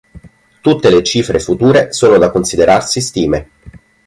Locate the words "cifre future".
1.03-1.93